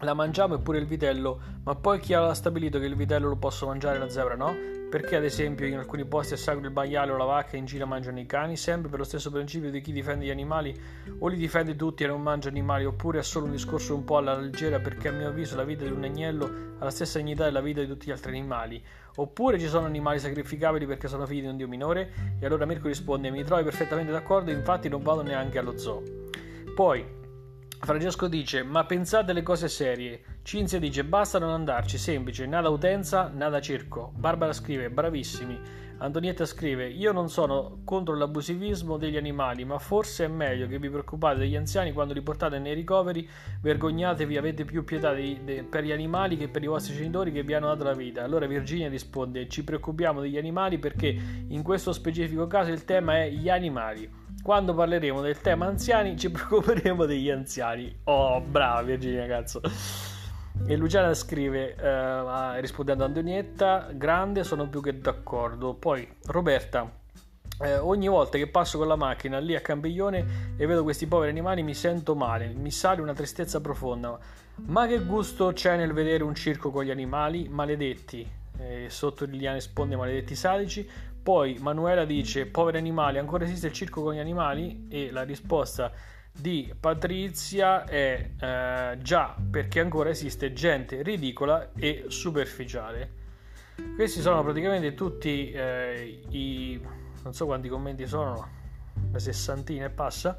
la 0.02 0.14
mangiamo 0.14 0.56
e 0.56 0.60
pure 0.60 0.78
il 0.78 0.86
vitello, 0.86 1.40
ma 1.64 1.74
poi 1.76 2.00
chi 2.00 2.14
ha 2.14 2.34
stabilito 2.34 2.80
che 2.80 2.86
il 2.86 2.96
vitello 2.96 3.30
lo 3.30 3.38
posso 3.38 3.66
mangiare 3.66 3.98
la 3.98 4.10
zebra 4.10 4.36
no? 4.36 4.54
Perché 4.90 5.16
ad 5.16 5.24
esempio 5.24 5.66
in 5.66 5.78
alcuni 5.78 6.06
posti 6.06 6.34
è 6.36 6.38
sacro 6.38 6.66
il 6.66 6.72
maiale 6.72 7.12
o 7.12 7.18
la 7.18 7.24
vacca 7.24 7.54
e 7.54 7.58
in 7.58 7.66
Cina 7.66 7.86
mangiano 7.86 8.20
i 8.20 8.26
cani? 8.26 8.56
Sempre 8.56 8.90
per 8.90 9.00
lo 9.00 9.06
stesso 9.06 9.32
principio 9.32 9.72
di 9.72 9.82
chi 9.82 9.92
difende 9.92 10.26
gli 10.26 10.30
animali 10.30 10.78
o 11.20 11.28
li 11.28 11.38
difende 11.38 11.76
tutti 11.76 12.04
e 12.04 12.08
non 12.08 12.22
mangia 12.22 12.50
animali, 12.50 12.86
oppure 12.86 13.20
è 13.20 13.24
solo 13.24 13.46
un 13.46 13.52
discorso 13.52 13.96
un 13.96 14.04
po' 14.04 14.18
alla 14.18 14.36
leggera 14.38 14.80
perché 14.80 15.08
a 15.08 15.12
mio 15.12 15.30
avviso 15.30 15.56
la 15.56 15.64
vita 15.64 15.84
di 15.86 15.92
un 15.92 16.04
agnello 16.04 16.76
ha 16.78 16.84
la 16.84 16.92
stessa 16.92 17.18
dignità 17.18 17.46
della 17.46 17.62
vita 17.62 17.82
di 17.82 17.88
tutti 17.88 18.08
gli 18.08 18.12
altri 18.12 18.32
animali. 18.32 18.84
Oppure 19.18 19.58
ci 19.58 19.68
sono 19.68 19.86
animali 19.86 20.20
sacrificabili 20.20 20.86
perché 20.86 21.08
sono 21.08 21.26
figli 21.26 21.42
di 21.42 21.48
un 21.48 21.58
dio 21.58 21.68
minore? 21.68 22.36
E 22.40 22.46
allora 22.46 22.66
Mirko 22.66 22.88
risponde: 22.88 23.32
Mi 23.32 23.44
trovi 23.44 23.64
perfettamente 23.64 24.12
d'accordo, 24.12 24.52
infatti 24.52 24.90
non 24.90 25.02
vado 25.02 25.24
neanche 25.24 25.58
allo 25.58 25.78
zoo. 25.78 26.04
Poi 26.76 27.24
Francesco 27.86 28.28
dice: 28.28 28.64
Ma 28.64 28.86
pensate 28.86 29.32
alle 29.32 29.44
cose 29.44 29.70
serie. 29.70 30.22
Cinzia 30.44 30.80
dice: 30.80 31.04
Basta 31.04 31.40
non 31.40 31.52
andarci, 31.52 31.98
semplice, 31.98 32.46
nada 32.46 32.70
utenza, 32.70 33.32
nada 33.34 33.62
circo. 33.62 34.12
Barbara 34.16 34.54
scrive: 34.54 34.90
Bravissimi. 34.90 35.84
Antonietta 35.98 36.46
scrive: 36.46 36.88
Io 36.90 37.12
non 37.12 37.30
sono 37.30 37.82
contro 37.86 38.16
l'abusivismo 38.16 38.98
degli 38.98 39.16
animali, 39.16 39.64
ma 39.64 39.80
forse 39.80 40.26
è 40.26 40.28
meglio 40.28 40.68
che 40.68 40.80
vi 40.80 40.90
preoccupate 40.90 41.40
degli 41.40 41.56
anziani 41.56 41.94
quando 41.94 42.14
li 42.14 42.22
portate 42.22 42.60
nei 42.60 42.74
ricoveri. 42.74 43.28
Vergognatevi, 43.62 44.36
avete 44.36 44.66
più 44.66 44.84
pietà 44.84 45.14
di, 45.14 45.40
de, 45.44 45.64
per 45.64 45.84
gli 45.84 45.92
animali 45.92 46.38
che 46.38 46.50
per 46.50 46.64
i 46.64 46.68
vostri 46.68 46.96
genitori 46.96 47.32
che 47.32 47.44
vi 47.44 47.54
hanno 47.54 47.68
dato 47.68 47.84
la 47.86 47.94
vita. 47.94 48.24
Allora 48.24 48.46
Virginia 48.46 48.90
risponde: 48.90 49.48
Ci 49.48 49.64
preoccupiamo 49.64 50.20
degli 50.20 50.38
animali 50.38 50.80
perché 50.80 51.08
in 51.48 51.62
questo 51.64 51.94
specifico 51.94 52.48
caso 52.48 52.72
il 52.72 52.84
tema 52.84 53.18
è 53.24 53.30
gli 53.30 53.50
animali. 53.50 54.24
Quando 54.42 54.74
parleremo 54.74 55.22
del 55.22 55.42
tema 55.42 55.66
anziani 55.66 56.18
ci 56.18 56.30
preoccuperemo 56.32 57.06
degli 57.06 57.30
anziani. 57.30 57.96
Oh, 58.06 58.42
brava 58.42 58.82
Virginia, 58.82 59.26
cazzo. 59.26 59.62
E 60.68 60.76
Luciana 60.78 61.14
scrive, 61.14 61.76
eh, 61.76 62.62
rispondendo 62.62 63.04
a 63.04 63.08
Antonietta, 63.08 63.90
grande, 63.94 64.44
sono 64.44 64.68
più 64.68 64.82
che 64.82 65.00
d'accordo. 65.00 65.74
Poi 65.74 66.08
Roberta, 66.28 66.90
eh, 67.62 67.78
ogni 67.78 68.08
volta 68.08 68.38
che 68.38 68.48
passo 68.48 68.78
con 68.78 68.88
la 68.88 68.96
macchina 68.96 69.38
lì 69.40 69.56
a 69.56 69.62
Campiglione 69.62 70.54
e 70.58 70.66
vedo 70.66 70.84
questi 70.84 71.08
poveri 71.08 71.32
animali 71.32 71.64
mi 71.64 71.74
sento 71.74 72.16
male, 72.16 72.48
mi 72.48 72.72
sale 72.72 73.02
una 73.02 73.14
tristezza 73.14 73.62
profonda. 73.62 74.18
Ma 74.68 74.88
che 74.88 75.00
gusto 75.00 75.52
c'è 75.54 75.78
nel 75.78 75.94
vedere 75.94 76.24
un 76.24 76.36
circo 76.36 76.72
con 76.72 76.84
gli 76.84 76.92
animali? 76.92 77.48
Maledetti. 77.48 78.28
Eh, 78.58 78.88
sotto 78.90 79.26
Liliane 79.26 79.58
risponde 79.58 79.96
maledetti 79.96 80.36
sadici. 80.36 80.90
Poi 81.26 81.58
Manuela 81.60 82.06
dice: 82.06 82.46
Poveri 82.46 82.78
animali, 82.78 83.18
ancora 83.18 83.46
esiste 83.46 83.66
il 83.66 83.74
circo 83.74 84.04
con 84.04 84.14
gli 84.14 84.20
animali? 84.20 84.86
E 84.90 85.10
la 85.10 85.24
risposta 85.24 85.92
di 86.32 86.72
Patrizia 86.80 87.84
è 87.86 88.30
eh, 88.40 88.98
già 89.02 89.36
perché 89.50 89.80
ancora 89.80 90.10
esiste 90.10 90.54
gente 90.54 91.02
ridicola 91.02 91.72
e 91.76 92.06
superficiale. 92.10 93.24
Questi 93.96 94.22
sono 94.22 94.44
praticamente 94.44 94.94
tutti 94.94 95.50
eh, 95.50 96.22
i 96.30 96.80
non 97.24 97.34
so 97.34 97.46
quanti 97.46 97.70
commenti 97.70 98.06
sono, 98.06 98.48
una 99.10 99.18
sessantina 99.18 99.86
e 99.86 99.90
passa 99.90 100.38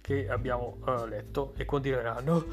che 0.00 0.28
abbiamo 0.28 0.78
uh, 0.86 1.06
letto 1.06 1.54
e 1.56 1.64
continueranno. 1.64 2.44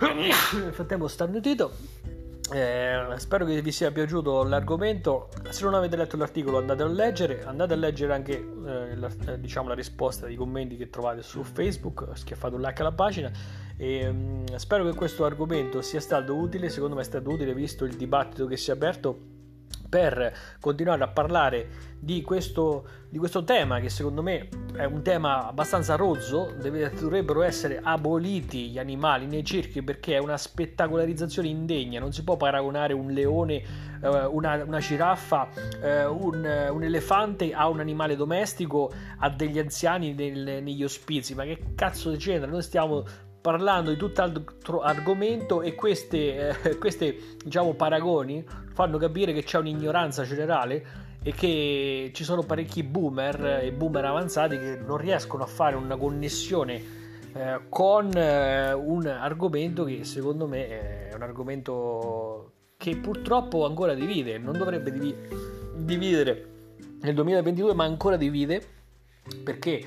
Nel 0.00 0.72
frattempo 0.72 1.08
sta 1.08 1.24
annudito 1.24 2.11
eh, 2.52 3.18
spero 3.18 3.44
che 3.44 3.60
vi 3.62 3.72
sia 3.72 3.90
piaciuto 3.90 4.44
l'argomento. 4.44 5.28
Se 5.48 5.64
non 5.64 5.74
avete 5.74 5.96
letto 5.96 6.16
l'articolo, 6.16 6.58
andate 6.58 6.82
a 6.82 6.86
leggere. 6.86 7.44
Andate 7.44 7.72
a 7.72 7.76
leggere 7.76 8.12
anche 8.12 8.32
eh, 8.38 8.96
la, 8.96 9.10
eh, 9.26 9.40
diciamo, 9.40 9.68
la 9.68 9.74
risposta 9.74 10.26
ai 10.26 10.36
commenti 10.36 10.76
che 10.76 10.90
trovate 10.90 11.22
su 11.22 11.42
Facebook. 11.42 12.08
Schiaffate 12.12 12.54
un 12.54 12.60
like 12.60 12.80
alla 12.80 12.92
pagina. 12.92 13.30
E, 13.76 14.10
mh, 14.10 14.16
mm, 14.16 14.54
spero 14.56 14.84
che 14.84 14.94
questo 14.94 15.24
argomento 15.24 15.80
sia 15.82 16.00
stato 16.00 16.34
utile. 16.34 16.68
Secondo 16.68 16.94
me 16.94 17.00
è 17.00 17.04
stato 17.04 17.30
utile 17.30 17.54
visto 17.54 17.84
il 17.84 17.96
dibattito 17.96 18.46
che 18.46 18.56
si 18.56 18.70
è 18.70 18.74
aperto 18.74 19.31
per 19.92 20.32
continuare 20.58 21.04
a 21.04 21.08
parlare 21.08 21.90
di 21.98 22.22
questo, 22.22 22.86
di 23.10 23.18
questo, 23.18 23.44
tema 23.44 23.78
che 23.78 23.90
secondo 23.90 24.22
me 24.22 24.48
è 24.74 24.84
un 24.84 25.02
tema 25.02 25.46
abbastanza 25.46 25.96
rozzo, 25.96 26.54
deve, 26.58 26.90
dovrebbero 26.98 27.42
essere 27.42 27.78
aboliti 27.82 28.70
gli 28.70 28.78
animali 28.78 29.26
nei 29.26 29.44
circhi 29.44 29.82
perché 29.82 30.14
è 30.14 30.18
una 30.18 30.38
spettacolarizzazione 30.38 31.46
indegna, 31.46 32.00
non 32.00 32.10
si 32.10 32.24
può 32.24 32.38
paragonare 32.38 32.94
un 32.94 33.10
leone, 33.10 33.62
eh, 34.02 34.24
una, 34.24 34.64
una, 34.64 34.78
giraffa, 34.78 35.48
eh, 35.82 36.06
un, 36.06 36.70
un, 36.72 36.82
elefante 36.82 37.52
a 37.52 37.68
un 37.68 37.80
animale 37.80 38.16
domestico, 38.16 38.90
a 39.18 39.28
degli 39.28 39.58
anziani 39.58 40.14
nel, 40.14 40.62
negli 40.62 40.82
ospizi, 40.82 41.34
ma 41.34 41.44
che 41.44 41.74
cazzo 41.74 42.16
genere? 42.16 42.50
Noi 42.50 42.62
stiamo 42.62 43.04
parlando 43.42 43.90
di 43.90 43.96
tutt'altro 43.96 44.80
argomento 44.80 45.60
e 45.60 45.74
queste, 45.74 46.62
eh, 46.62 46.78
queste 46.78 47.36
diciamo, 47.44 47.74
paragoni 47.74 48.42
fanno 48.72 48.96
capire 48.96 49.32
che 49.32 49.42
c'è 49.42 49.58
un'ignoranza 49.58 50.22
generale 50.22 51.10
e 51.22 51.32
che 51.32 52.10
ci 52.14 52.24
sono 52.24 52.42
parecchi 52.42 52.82
boomer 52.84 53.60
e 53.62 53.72
boomer 53.72 54.04
avanzati 54.04 54.58
che 54.58 54.78
non 54.84 54.96
riescono 54.96 55.42
a 55.42 55.46
fare 55.46 55.76
una 55.76 55.96
connessione 55.96 57.00
eh, 57.34 57.60
con 57.68 58.10
eh, 58.16 58.72
un 58.72 59.06
argomento 59.06 59.84
che 59.84 60.04
secondo 60.04 60.46
me 60.46 61.08
è 61.08 61.14
un 61.14 61.22
argomento 61.22 62.52
che 62.76 62.96
purtroppo 62.96 63.66
ancora 63.66 63.94
divide, 63.94 64.38
non 64.38 64.56
dovrebbe 64.56 64.92
div- 64.92 65.74
dividere 65.76 66.48
nel 67.00 67.14
2022 67.14 67.74
ma 67.74 67.84
ancora 67.84 68.16
divide 68.16 68.62
perché 69.42 69.84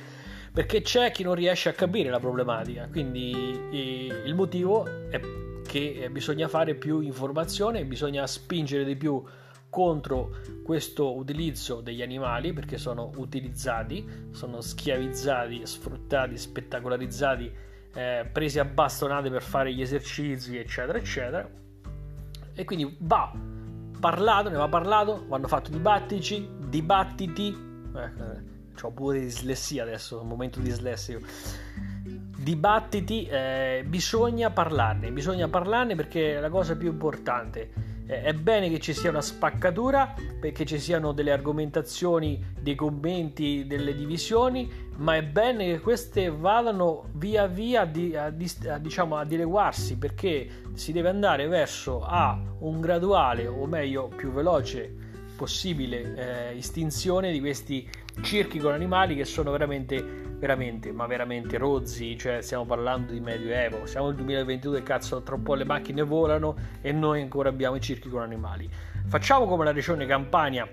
perché 0.55 0.81
c'è 0.81 1.11
chi 1.11 1.23
non 1.23 1.35
riesce 1.35 1.67
a 1.67 1.73
capire 1.73 2.09
la 2.09 2.19
problematica. 2.19 2.87
Quindi 2.87 3.29
il 3.71 4.33
motivo 4.33 4.85
è 5.09 5.19
che 5.67 6.07
bisogna 6.09 6.47
fare 6.47 6.75
più 6.75 7.01
informazione, 7.01 7.83
bisogna 7.83 8.25
spingere 8.25 8.85
di 8.85 8.95
più 8.95 9.21
contro 9.69 10.37
questo 10.63 11.13
utilizzo 11.13 11.81
degli 11.81 12.01
animali 12.01 12.53
perché 12.53 12.77
sono 12.77 13.11
utilizzati, 13.17 14.29
sono 14.31 14.61
schiavizzati, 14.61 15.65
sfruttati, 15.65 16.37
spettacolarizzati, 16.37 17.51
eh, 17.93 18.29
presi 18.31 18.57
a 18.57 18.63
bastonate 18.63 19.29
per 19.29 19.41
fare 19.41 19.73
gli 19.73 19.81
esercizi, 19.81 20.55
eccetera, 20.55 20.97
eccetera. 20.97 21.49
E 22.53 22.63
quindi 22.63 22.95
va 23.01 23.29
parlato, 23.99 24.47
ne 24.47 24.55
va 24.55 24.69
parlato, 24.69 25.25
vanno 25.27 25.49
fatti 25.49 25.71
dibattiti, 25.71 26.49
dibattiti. 26.69 27.57
Eh, 27.93 28.53
ho 28.81 28.91
pure 28.91 29.19
dislessia 29.19 29.83
adesso, 29.83 30.21
un 30.21 30.27
momento 30.27 30.59
dislessico. 30.59 31.19
Dibattiti, 32.37 33.25
eh, 33.25 33.83
bisogna 33.87 34.51
parlarne, 34.51 35.11
bisogna 35.11 35.47
parlarne 35.47 35.95
perché 35.95 36.37
è 36.37 36.39
la 36.39 36.49
cosa 36.49 36.75
più 36.75 36.91
importante. 36.91 37.93
Eh, 38.07 38.21
è 38.21 38.33
bene 38.33 38.69
che 38.69 38.79
ci 38.79 38.93
sia 38.93 39.09
una 39.09 39.21
spaccatura, 39.21 40.13
perché 40.39 40.65
ci 40.65 40.77
siano 40.77 41.11
delle 41.11 41.31
argomentazioni, 41.31 42.53
dei 42.59 42.75
commenti, 42.75 43.65
delle 43.65 43.95
divisioni, 43.95 44.69
ma 44.97 45.15
è 45.15 45.23
bene 45.23 45.65
che 45.65 45.79
queste 45.79 46.29
vadano 46.29 47.09
via 47.13 47.47
via 47.47 47.85
di, 47.85 48.15
a, 48.15 48.25
a, 48.25 48.77
diciamo, 48.77 49.17
a 49.17 49.25
dileguarsi 49.25 49.97
perché 49.97 50.61
si 50.73 50.91
deve 50.91 51.09
andare 51.09 51.47
verso 51.47 52.01
a 52.01 52.39
un 52.59 52.79
graduale 52.79 53.47
o 53.47 53.65
meglio 53.65 54.07
più 54.07 54.31
veloce 54.31 55.03
possibile 55.35 56.15
eh, 56.15 56.57
estinzione 56.57 57.31
di 57.31 57.39
questi 57.39 57.89
circhi 58.21 58.59
con 58.59 58.73
animali 58.73 59.15
che 59.15 59.25
sono 59.25 59.51
veramente, 59.51 60.01
veramente, 60.01 60.91
ma 60.91 61.05
veramente 61.05 61.57
rozzi, 61.57 62.17
cioè 62.17 62.41
stiamo 62.41 62.65
parlando 62.65 63.13
di 63.13 63.19
medioevo, 63.19 63.85
siamo 63.85 64.07
nel 64.07 64.15
2022 64.15 64.83
cazzo 64.83 65.21
tra 65.21 65.35
un 65.35 65.43
po' 65.43 65.55
le 65.55 65.65
macchine 65.65 66.03
volano 66.03 66.55
e 66.81 66.91
noi 66.91 67.21
ancora 67.21 67.49
abbiamo 67.49 67.75
i 67.75 67.81
circhi 67.81 68.09
con 68.09 68.21
animali. 68.21 68.69
Facciamo 69.07 69.45
come 69.45 69.63
la 69.63 69.71
regione 69.71 70.05
Campania 70.05 70.67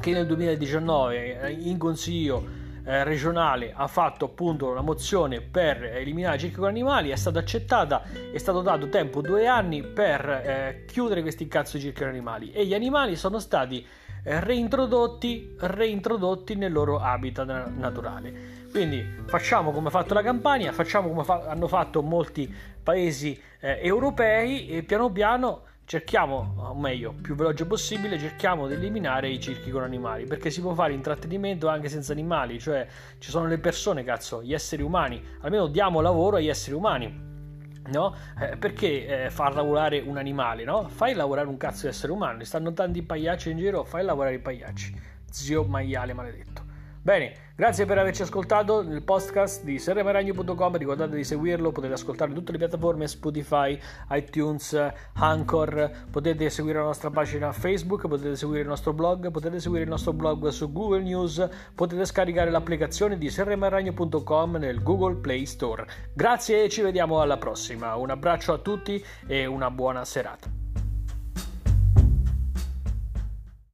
che 0.00 0.12
nel 0.12 0.26
2019 0.26 1.40
eh, 1.40 1.50
in 1.50 1.78
consiglio 1.78 2.64
eh, 2.84 3.02
regionale 3.02 3.72
ha 3.74 3.88
fatto 3.88 4.26
appunto 4.26 4.70
una 4.70 4.80
mozione 4.80 5.40
per 5.40 5.82
eliminare 5.82 6.36
i 6.36 6.38
circhi 6.38 6.56
con 6.56 6.68
animali, 6.68 7.10
è 7.10 7.16
stata 7.16 7.40
accettata, 7.40 8.04
è 8.32 8.38
stato 8.38 8.62
dato 8.62 8.88
tempo 8.88 9.20
due 9.20 9.48
anni 9.48 9.82
per 9.82 10.28
eh, 10.28 10.84
chiudere 10.86 11.22
questi 11.22 11.48
cazzo 11.48 11.76
di 11.76 11.82
circhi 11.82 12.00
con 12.00 12.08
animali 12.08 12.52
e 12.52 12.64
gli 12.64 12.74
animali 12.74 13.16
sono 13.16 13.40
stati 13.40 13.84
reintrodotti, 14.26 15.54
reintrodotti 15.58 16.56
nel 16.56 16.72
loro 16.72 16.98
habitat 16.98 17.68
naturale. 17.76 18.54
Quindi 18.70 19.04
facciamo 19.26 19.70
come 19.70 19.88
ha 19.88 19.90
fatto 19.90 20.14
la 20.14 20.22
Campania, 20.22 20.72
facciamo 20.72 21.08
come 21.08 21.24
fa- 21.24 21.44
hanno 21.46 21.68
fatto 21.68 22.02
molti 22.02 22.52
paesi 22.82 23.40
eh, 23.60 23.78
europei 23.80 24.68
e 24.68 24.82
piano 24.82 25.10
piano 25.10 25.62
cerchiamo, 25.86 26.54
o 26.56 26.74
meglio, 26.74 27.14
più 27.22 27.36
veloce 27.36 27.64
possibile, 27.64 28.18
cerchiamo 28.18 28.66
di 28.66 28.74
eliminare 28.74 29.30
i 29.30 29.38
circhi 29.38 29.70
con 29.70 29.84
animali, 29.84 30.24
perché 30.24 30.50
si 30.50 30.60
può 30.60 30.74
fare 30.74 30.92
intrattenimento 30.92 31.68
anche 31.68 31.88
senza 31.88 32.12
animali, 32.12 32.58
cioè 32.58 32.86
ci 33.18 33.30
sono 33.30 33.46
le 33.46 33.58
persone, 33.58 34.02
cazzo, 34.02 34.42
gli 34.42 34.52
esseri 34.52 34.82
umani, 34.82 35.22
almeno 35.42 35.68
diamo 35.68 36.00
lavoro 36.00 36.36
agli 36.36 36.48
esseri 36.48 36.74
umani. 36.74 37.25
No? 37.88 38.14
Eh, 38.40 38.56
perché 38.56 39.24
eh, 39.24 39.30
far 39.30 39.54
lavorare 39.54 40.00
un 40.00 40.16
animale, 40.16 40.64
no? 40.64 40.88
Fai 40.88 41.14
lavorare 41.14 41.48
un 41.48 41.56
cazzo 41.56 41.82
di 41.82 41.88
essere 41.88 42.12
umano, 42.12 42.42
stanno 42.44 42.72
tanti 42.72 43.02
pagliacci 43.02 43.50
in 43.50 43.58
giro, 43.58 43.84
fai 43.84 44.04
lavorare 44.04 44.34
i 44.34 44.40
pagliacci. 44.40 44.94
Zio 45.30 45.64
maiale 45.64 46.12
maledetto. 46.12 46.65
Bene, 47.06 47.52
grazie 47.54 47.84
per 47.84 47.98
averci 47.98 48.22
ascoltato 48.22 48.82
nel 48.82 49.04
podcast 49.04 49.62
di 49.62 49.78
serremaragno.com, 49.78 50.76
ricordate 50.76 51.14
di 51.14 51.22
seguirlo, 51.22 51.70
potete 51.70 51.92
ascoltare 51.92 52.32
tutte 52.32 52.50
le 52.50 52.58
piattaforme 52.58 53.06
Spotify, 53.06 53.78
iTunes, 54.10 54.76
Anchor, 55.12 56.08
potete 56.10 56.50
seguire 56.50 56.80
la 56.80 56.86
nostra 56.86 57.10
pagina 57.10 57.52
Facebook, 57.52 58.08
potete 58.08 58.34
seguire 58.34 58.62
il 58.62 58.66
nostro 58.66 58.92
blog, 58.92 59.30
potete 59.30 59.60
seguire 59.60 59.84
il 59.84 59.88
nostro 59.88 60.12
blog 60.14 60.48
su 60.48 60.72
Google 60.72 61.02
News, 61.02 61.48
potete 61.76 62.04
scaricare 62.04 62.50
l'applicazione 62.50 63.16
di 63.18 63.30
serremaragno.com 63.30 64.56
nel 64.56 64.82
Google 64.82 65.14
Play 65.14 65.46
Store. 65.46 65.86
Grazie 66.12 66.64
e 66.64 66.68
ci 66.68 66.82
vediamo 66.82 67.20
alla 67.20 67.36
prossima, 67.36 67.94
un 67.94 68.10
abbraccio 68.10 68.52
a 68.52 68.58
tutti 68.58 69.00
e 69.28 69.46
una 69.46 69.70
buona 69.70 70.04
serata. 70.04 70.65